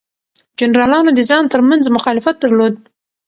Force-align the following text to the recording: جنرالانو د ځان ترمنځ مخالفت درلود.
جنرالانو 0.59 1.11
د 1.15 1.19
ځان 1.29 1.43
ترمنځ 1.53 1.83
مخالفت 1.95 2.35
درلود. 2.39 2.75